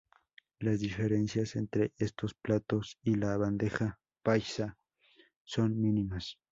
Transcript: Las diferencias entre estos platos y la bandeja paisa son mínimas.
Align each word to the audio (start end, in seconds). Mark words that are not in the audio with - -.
Las 0.57 0.79
diferencias 0.79 1.55
entre 1.55 1.93
estos 1.99 2.33
platos 2.33 2.97
y 3.03 3.13
la 3.17 3.37
bandeja 3.37 3.99
paisa 4.23 4.79
son 5.43 5.79
mínimas. 5.79 6.39